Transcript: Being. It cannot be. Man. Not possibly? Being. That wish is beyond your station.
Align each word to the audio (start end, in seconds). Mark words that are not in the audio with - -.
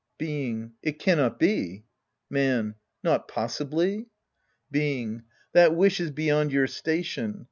Being. 0.17 0.71
It 0.81 0.97
cannot 0.97 1.37
be. 1.37 1.85
Man. 2.27 2.73
Not 3.03 3.27
possibly? 3.27 4.07
Being. 4.71 5.25
That 5.53 5.75
wish 5.75 5.99
is 5.99 6.09
beyond 6.09 6.51
your 6.51 6.65
station. 6.65 7.39